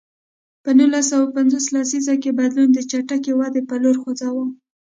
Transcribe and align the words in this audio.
په 0.63 0.69
نولس 0.77 1.05
سوه 1.11 1.25
پنځوس 1.35 1.65
لسیزه 1.75 2.15
کې 2.23 2.37
بدلون 2.39 2.69
د 2.73 2.79
چټکې 2.89 3.31
ودې 3.39 3.61
په 3.69 3.75
لور 3.83 3.95
خوځاوه. 4.01 4.45